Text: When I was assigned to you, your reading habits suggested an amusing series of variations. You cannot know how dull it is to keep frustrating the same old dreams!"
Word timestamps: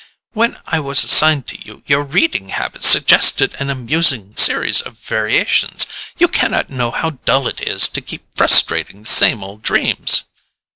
When 0.33 0.57
I 0.65 0.79
was 0.79 1.03
assigned 1.03 1.45
to 1.49 1.61
you, 1.63 1.83
your 1.85 2.01
reading 2.01 2.49
habits 2.49 2.87
suggested 2.87 3.53
an 3.59 3.69
amusing 3.69 4.35
series 4.35 4.81
of 4.81 4.97
variations. 4.97 5.85
You 6.17 6.27
cannot 6.27 6.71
know 6.71 6.89
how 6.89 7.19
dull 7.23 7.47
it 7.47 7.61
is 7.61 7.87
to 7.89 8.01
keep 8.01 8.23
frustrating 8.35 9.03
the 9.03 9.07
same 9.09 9.43
old 9.43 9.61
dreams!" 9.61 10.23